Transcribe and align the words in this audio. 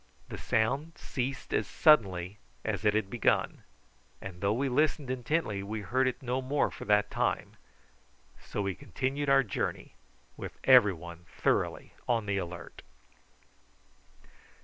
The 0.29 0.37
sound 0.39 0.97
ceased 0.97 1.53
as 1.53 1.67
suddenly 1.67 2.39
as 2.65 2.83
it 2.85 2.95
had 2.95 3.07
begun, 3.11 3.61
and 4.19 4.41
though 4.41 4.51
we 4.51 4.67
listened 4.67 5.11
intently 5.11 5.61
we 5.61 5.81
heard 5.81 6.07
it 6.07 6.23
no 6.23 6.41
more 6.41 6.71
for 6.71 6.85
that 6.85 7.11
time, 7.11 7.55
so 8.39 8.63
we 8.63 8.73
continued 8.73 9.29
our 9.29 9.43
journey 9.43 9.93
with 10.37 10.57
every 10.63 10.93
one 10.93 11.27
thoroughly 11.37 11.93
on 12.07 12.25
the 12.25 12.37
alert. 12.39 12.81